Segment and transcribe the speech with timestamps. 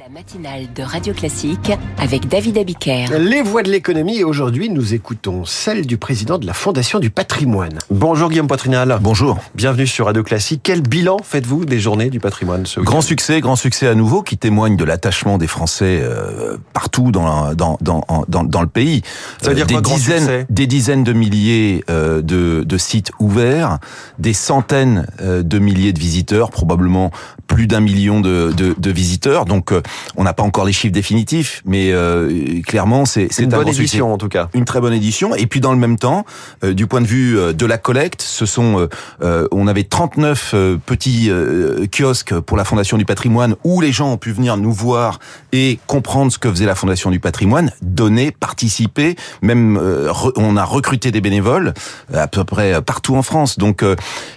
[0.00, 3.06] La matinale de Radio Classique avec David Abiker.
[3.18, 7.10] Les voix de l'économie et aujourd'hui nous écoutons celle du président de la Fondation du
[7.10, 7.78] patrimoine.
[7.90, 8.98] Bonjour Guillaume Poitrinal.
[9.02, 9.38] Bonjour.
[9.54, 10.60] Bienvenue sur Radio Classique.
[10.62, 14.38] Quel bilan faites-vous des journées du patrimoine ce Grand succès, grand succès à nouveau qui
[14.38, 19.02] témoigne de l'attachement des Français euh, partout dans, dans, dans, dans, dans le pays.
[19.42, 23.78] Ça veut dire des quoi, dizaines, Des dizaines de milliers euh, de, de sites ouverts,
[24.18, 27.10] des centaines euh, de milliers de visiteurs, probablement
[27.50, 29.44] plus d'un million de, de, de visiteurs.
[29.44, 29.82] Donc euh,
[30.16, 33.82] on n'a pas encore les chiffres définitifs, mais euh, clairement c'est Une un bonne succès.
[33.82, 34.48] édition en tout cas.
[34.54, 35.34] une très bonne édition.
[35.34, 36.24] Et puis dans le même temps,
[36.62, 38.88] euh, du point de vue euh, de la collecte, ce sont, euh,
[39.22, 43.90] euh, on avait 39 euh, petits euh, kiosques pour la Fondation du Patrimoine où les
[43.92, 45.18] gens ont pu venir nous voir
[45.52, 49.16] et comprendre ce que faisait la Fondation du Patrimoine, donner, participer.
[49.42, 51.74] Même euh, re- on a recruté des bénévoles
[52.14, 53.58] à peu près partout en France.
[53.58, 53.96] Donc euh,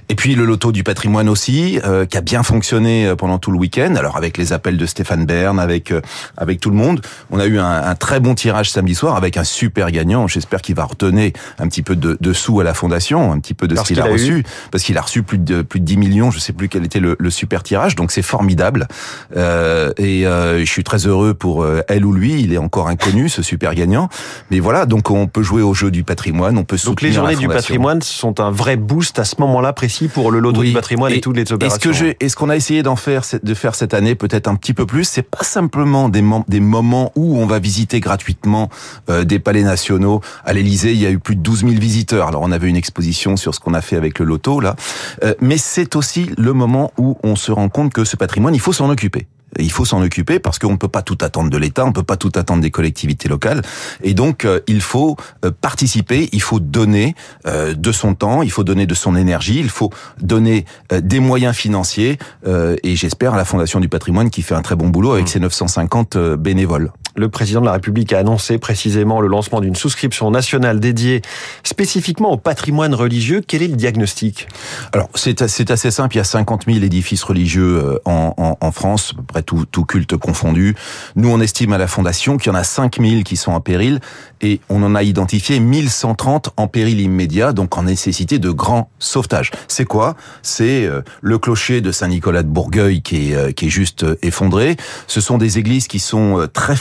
[0.09, 3.51] et puis le loto du patrimoine aussi euh, qui a bien fonctionné euh, pendant tout
[3.51, 3.95] le week-end.
[3.95, 6.01] Alors avec les appels de Stéphane Bern, avec euh,
[6.37, 9.37] avec tout le monde, on a eu un, un très bon tirage samedi soir avec
[9.37, 10.27] un super gagnant.
[10.27, 13.53] J'espère qu'il va redonner un petit peu de, de sous à la fondation, un petit
[13.53, 15.79] peu de Parce ce qu'il a, eu reçu, parce qu'il a reçu plus de plus
[15.79, 16.31] de 10 millions.
[16.31, 18.87] Je sais plus quel était le, le super tirage, donc c'est formidable.
[19.35, 22.41] Euh, et euh, je suis très heureux pour elle ou lui.
[22.41, 24.09] Il est encore inconnu ce super gagnant,
[24.51, 24.85] mais voilà.
[24.85, 27.47] Donc on peut jouer au jeu du patrimoine, on peut Donc les soutenir la journées
[27.47, 30.67] du patrimoine sont un vrai boost à ce moment-là précis pour le loto Oui.
[30.69, 31.79] du patrimoine et, toutes les Et opérations.
[31.79, 34.47] ce que j'ai, et ce qu'on a essayé d'en faire, de faire cette année, peut-être
[34.47, 38.69] un petit peu plus, c'est pas simplement des, des moments où on va visiter gratuitement
[39.09, 40.21] euh, des palais nationaux.
[40.45, 42.27] À l'Élysée, il y a eu plus de 12 000 visiteurs.
[42.27, 44.75] Alors on avait une exposition sur ce qu'on a fait avec le loto là,
[45.23, 48.59] Euh, mais c'est aussi le moment où on se rend compte que ce patrimoine, il
[48.59, 49.27] faut s'en occuper.
[49.59, 51.93] Il faut s'en occuper parce qu'on ne peut pas tout attendre de l'État, on ne
[51.93, 53.61] peut pas tout attendre des collectivités locales,
[54.03, 57.15] et donc euh, il faut euh, participer, il faut donner
[57.47, 61.19] euh, de son temps, il faut donner de son énergie, il faut donner euh, des
[61.19, 64.89] moyens financiers, euh, et j'espère à la Fondation du Patrimoine qui fait un très bon
[64.89, 66.91] boulot avec ses 950 euh, bénévoles.
[67.15, 71.21] Le président de la République a annoncé précisément le lancement d'une souscription nationale dédiée
[71.63, 73.41] spécifiquement au patrimoine religieux.
[73.45, 74.47] Quel est le diagnostic?
[74.93, 79.17] Alors c'est assez simple, il y a 50 000 édifices religieux euh, en, France, à
[79.17, 80.75] peu près tout, tout culte confondu.
[81.15, 83.61] Nous on estime à la Fondation qu'il y en a 5 000 qui sont en
[83.61, 83.99] péril,
[84.41, 89.51] et on en a identifié 1130 en péril immédiat, donc en nécessité de grand sauvetage.
[89.67, 90.15] C'est quoi?
[90.41, 94.77] C'est euh, le clocher de Saint-Nicolas de Bourgueil qui est, euh, qui est juste effondré.
[95.05, 96.75] Ce sont des églises qui sont très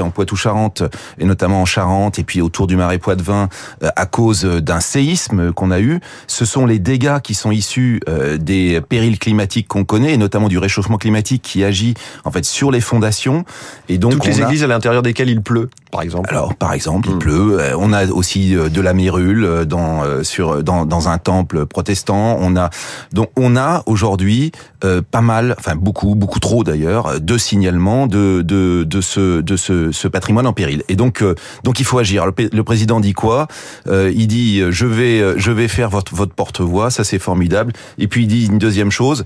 [0.00, 0.82] en Poitou-Charentes,
[1.18, 3.48] et notamment en Charente, et puis autour du Marais Poitevin,
[3.82, 6.00] euh, à cause d'un séisme qu'on a eu.
[6.26, 10.48] Ce sont les dégâts qui sont issus euh, des périls climatiques qu'on connaît, et notamment
[10.48, 11.94] du réchauffement climatique qui agit
[12.24, 13.44] en fait sur les fondations.
[13.88, 16.30] Et donc Toutes on les a- églises à l'intérieur desquelles il pleut, par exemple.
[16.30, 17.18] alors, par exemple, il Hmm.
[17.18, 17.60] pleut.
[17.60, 21.66] Euh, On a aussi euh, de la mérule euh, dans sur dans, dans un temple
[21.66, 22.36] protestant.
[22.40, 22.70] On a
[23.12, 24.52] donc on a aujourd'hui
[24.84, 29.56] euh, pas mal, enfin beaucoup beaucoup trop d'ailleurs, de signalements de de de ce de
[29.56, 30.82] ce, ce patrimoine en péril.
[30.88, 31.34] Et donc euh,
[31.64, 32.24] donc il faut agir.
[32.26, 33.48] Le, président dit quoi?
[33.88, 36.90] Euh, Il dit je vais je vais faire votre votre porte-voix.
[36.90, 37.72] Ça c'est formidable.
[37.98, 39.24] Et puis il dit une deuxième chose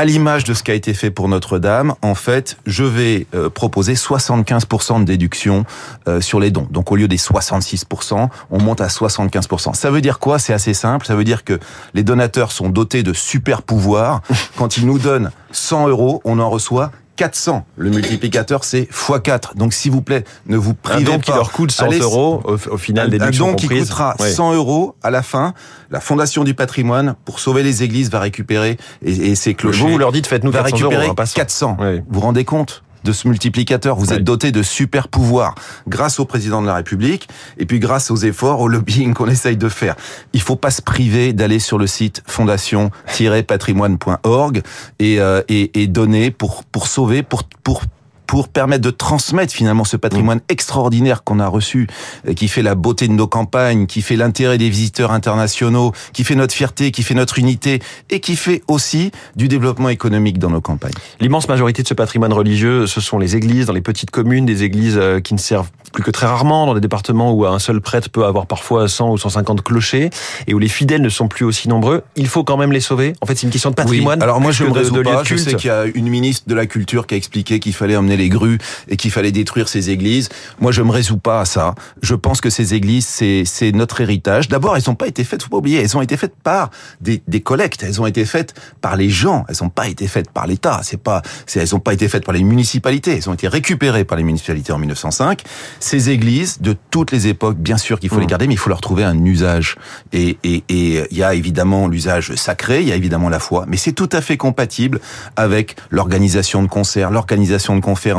[0.00, 3.50] à l'image de ce qui a été fait pour Notre-Dame, en fait, je vais euh,
[3.50, 5.66] proposer 75% de déduction
[6.08, 6.66] euh, sur les dons.
[6.70, 9.74] Donc au lieu des 66%, on monte à 75%.
[9.74, 10.38] Ça veut dire quoi?
[10.38, 11.04] C'est assez simple.
[11.04, 11.58] Ça veut dire que
[11.92, 14.22] les donateurs sont dotés de super pouvoirs.
[14.56, 17.66] Quand ils nous donnent 100 euros, on en reçoit 400.
[17.76, 19.54] Le multiplicateur, c'est x4.
[19.56, 21.18] Donc s'il vous plaît, ne vous Un privez don pas.
[21.18, 23.88] qui leur coûte 100 Allez- euros au, au final des un don qui comprises.
[23.90, 24.30] coûtera Ouais.
[24.30, 25.52] 100 euros à la fin.
[25.90, 29.82] La Fondation du patrimoine, pour sauver les églises, va récupérer et, et ses clochers.
[29.82, 31.34] Vous, vous leur dites faites-nous va 400 récupérer euros, hein, pas 100.
[31.36, 31.76] 400.
[31.78, 31.98] Ouais.
[31.98, 32.82] Vous vous rendez compte?
[33.04, 34.16] De ce multiplicateur Vous Ouais.
[34.16, 35.54] êtes doté de super pouvoirs
[35.88, 37.28] grâce au président de la République
[37.58, 39.94] et puis grâce aux efforts, au lobbying qu'on essaye de faire.
[40.32, 44.62] Il faut pas se priver d'aller sur le site fondation-patrimoine.org
[44.98, 47.82] et, euh, et, et donner pour pour sauver, pour pour
[48.30, 51.88] pour permettre de transmettre finalement ce patrimoine extraordinaire qu'on a reçu,
[52.28, 56.22] euh, qui fait la beauté de nos campagnes, qui fait l'intérêt des visiteurs internationaux, qui
[56.22, 60.50] fait notre fierté, qui fait notre unité, et qui fait aussi du développement économique dans
[60.50, 60.92] nos campagnes.
[61.18, 64.62] L'immense majorité de ce patrimoine religieux, ce sont les églises dans les petites communes, des
[64.62, 67.80] églises euh, qui ne servent plus que très rarement, dans des départements où un seul
[67.80, 70.10] prêtre peut avoir parfois 100 ou 150 clochers,
[70.46, 72.02] et où les fidèles ne sont plus aussi nombreux.
[72.14, 73.14] Il faut quand même les sauver.
[73.22, 74.20] En fait, c'est une question de patrimoine.
[74.20, 74.22] Oui.
[74.22, 75.22] Alors moi je me de- pas.
[75.22, 77.74] de Je sais qu'il y a une ministre de la culture qui a expliqué qu'il
[77.74, 78.58] fallait emmener les grues
[78.88, 80.28] et qu'il fallait détruire ces églises.
[80.60, 81.74] Moi, je me résous pas à ça.
[82.02, 84.48] Je pense que ces églises, c'est notre héritage.
[84.48, 86.70] D'abord, elles n'ont pas été faites, faut pas oublier, elles ont été faites par
[87.00, 87.82] des, des collectes.
[87.82, 89.44] Elles ont été faites par les gens.
[89.48, 90.80] Elles n'ont pas été faites par l'État.
[90.82, 91.22] C'est pas,
[91.54, 93.16] elles n'ont pas été faites par les municipalités.
[93.16, 95.42] Elles ont été récupérées par les municipalités en 1905.
[95.80, 98.30] Ces églises de toutes les époques, bien sûr qu'il faut les Mmh.
[98.30, 99.76] garder, mais il faut leur trouver un usage.
[100.12, 103.64] Et et et il y a évidemment l'usage sacré, il y a évidemment la foi,
[103.68, 105.00] mais c'est tout à fait compatible
[105.36, 108.09] avec l'organisation de concerts, l'organisation de conférences.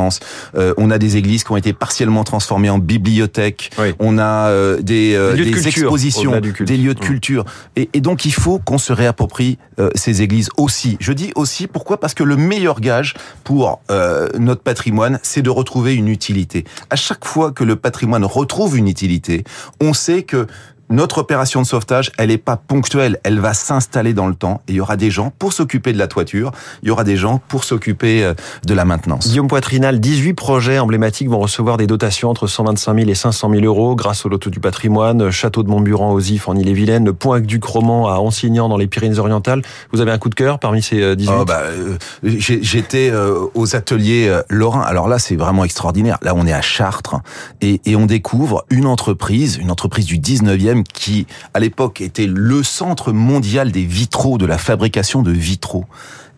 [0.56, 3.72] Euh, on a des églises qui ont été partiellement transformées en bibliothèques.
[3.78, 3.94] Oui.
[4.00, 7.04] On a euh, des, euh, Des culture, expositions, des lieux de Mmh.
[7.04, 7.46] culture.
[7.76, 10.98] Et, et donc il faut qu'on se réapproprie euh, ces églises aussi.
[11.00, 12.00] Je dis aussi pourquoi?
[12.00, 16.64] Parce que le meilleur gage pour euh, notre patrimoine, c'est de retrouver une utilité.
[16.90, 19.44] À chaque fois que le patrimoine retrouve une utilité,
[19.82, 20.48] on sait que
[20.92, 24.74] notre opération de sauvetage, elle n'est pas ponctuelle, elle va s'installer dans le temps et
[24.74, 26.52] il y aura des gens pour s'occuper de la toiture,
[26.84, 28.34] il y aura des gens pour s'occuper euh,
[28.66, 29.28] de la maintenance.
[29.28, 33.64] Guillaume Poitrinal, 18 projets emblématiques vont recevoir des dotations entre 125 000 et 500 000
[33.66, 37.40] euros grâce au loto du patrimoine, Château de Montburan aux Ifs en Ille-et-Vilaine, le Point
[37.42, 39.62] du Croman à Ansignan dans les Pyrénées-Orientales.
[39.92, 43.10] Vous avez un coup de cœur parmi ces euh, 18 Oh, bah, euh, j'ai- J'étais
[43.12, 44.82] euh, aux ateliers euh, Lorrain.
[44.82, 46.18] Alors là, c'est vraiment extraordinaire.
[46.22, 47.16] Là, on est à Chartres
[47.62, 52.64] et, et on découvre une entreprise, une entreprise du 19e qui, à l'époque, était le
[52.64, 55.86] centre mondial des vitraux, de la fabrication de vitraux.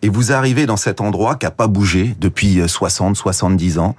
[0.02, 3.96] Et vous arrivez dans cet endroit qui a pas bougé depuis euh, 60, 70 ans.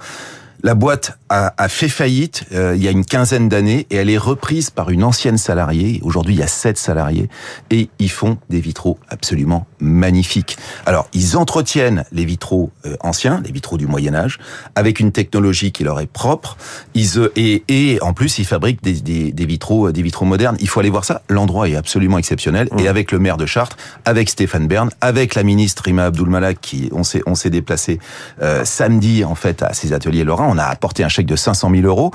[0.66, 4.10] La boîte a, a fait faillite euh, il y a une quinzaine d'années et elle
[4.10, 6.00] est reprise par une ancienne salariée.
[6.04, 7.30] Aujourd'hui, il y a sept salariés
[7.70, 10.58] et ils font des vitraux absolument magnifiques.
[10.88, 14.40] Alors, ils entretiennent les vitraux euh, anciens, les vitraux du Moyen Âge,
[14.74, 16.58] avec une technologie qui leur est propre.
[16.96, 20.26] Ils euh, et, et en plus, ils fabriquent des, des, des vitraux, euh, des vitraux
[20.26, 20.58] modernes.
[20.62, 21.22] Il faut aller voir ça.
[21.30, 22.70] L'endroit est absolument exceptionnel.
[22.80, 26.90] Et avec le maire de Chartres, avec Stéphane Bern, avec la ministre Rima Abdulmalak, qui
[26.92, 28.00] on s'est on s'est déplacé
[28.42, 30.55] euh, samedi en fait à ces ateliers Lorrain.
[30.56, 32.12] On a apporté un chèque de 500 000 euros.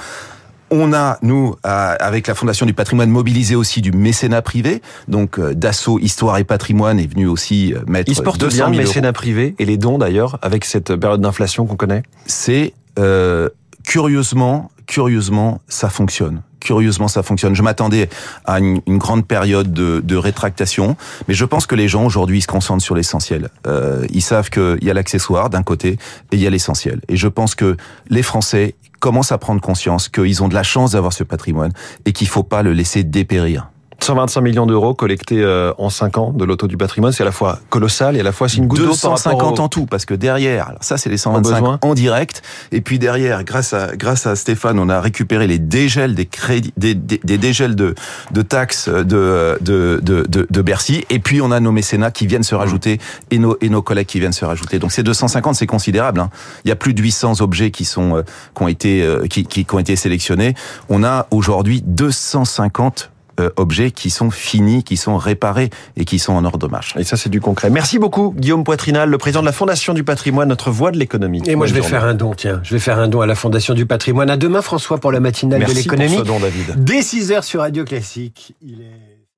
[0.71, 4.83] On a, nous, avec la Fondation du patrimoine, mobilisé aussi du mécénat privé.
[5.09, 8.55] Donc, euh, Dassault Histoire et Patrimoine est venu aussi euh, mettre Il se porte 200
[8.55, 8.89] bien 000 le euros.
[8.89, 12.03] mécénat privé et les dons d'ailleurs avec cette période d'inflation qu'on connaît?
[12.25, 13.49] C'est euh,
[13.85, 16.41] curieusement, curieusement, ça fonctionne.
[16.61, 17.55] Curieusement, ça fonctionne.
[17.55, 18.09] Je m'attendais
[18.45, 20.97] à une, une grande période de, de rétractation,
[21.27, 23.49] mais je pense que les gens aujourd'hui se concentrent sur l'essentiel.
[23.67, 25.99] Euh, ils savent qu'il y a l'accessoire d'un côté
[26.33, 27.01] et il y a l'essentiel.
[27.09, 27.77] Et je pense que
[28.09, 31.73] les Français commencent à prendre conscience qu'ils ont de la chance d'avoir ce patrimoine
[32.05, 33.71] et qu'il faut pas le laisser dépérir.
[34.05, 37.33] 125 millions d'euros collectés euh, en 5 ans de loto du patrimoine, c'est à la
[37.33, 39.69] fois colossal et à la fois c'est une goutte d'eau par 250 rapport au- en
[39.69, 41.79] tout, parce que derrière, alors ça c'est les 125 besoin.
[41.83, 42.43] en direct,
[42.73, 46.73] et puis derrière, grâce à grâce à Stéphane, on a récupéré les dégels des crédits,
[46.77, 47.95] des, des, des dégels de
[48.31, 52.27] de taxes de de, de de de Bercy, et puis on a nos mécénats qui
[52.27, 52.99] viennent se rajouter
[53.31, 54.79] et nos et nos collègues qui viennent se rajouter.
[54.79, 56.21] Donc ces 250, c'est considérable.
[56.21, 56.31] Hein.
[56.65, 58.23] Il y a plus de 800 objets qui sont euh,
[58.57, 60.55] qui ont été euh, qui, qui qui ont été sélectionnés.
[60.89, 66.33] On a aujourd'hui 250 euh, objets qui sont finis, qui sont réparés et qui sont
[66.33, 66.95] en ordre de marche.
[66.99, 67.71] Et ça, c'est du concret.
[67.71, 71.43] Merci beaucoup, Guillaume Poitrinal, le président de la Fondation du patrimoine, notre voix de l'économie.
[71.47, 71.91] Et moi, je vais journée.
[71.91, 72.61] faire un don, tiens.
[72.63, 74.31] Je vais faire un don à la Fondation du patrimoine.
[74.31, 76.19] À demain, François, pour la matinale Merci de pour l'économie.
[76.19, 76.85] ce don, David.
[76.85, 78.55] Dès 6 heures sur Radio Classique.
[78.63, 79.10] Il est...